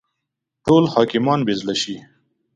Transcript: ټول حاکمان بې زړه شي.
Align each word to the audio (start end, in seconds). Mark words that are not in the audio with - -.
ټول 0.65 0.83
حاکمان 0.93 1.39
بې 1.45 1.53
زړه 1.61 1.75
شي. 1.81 1.95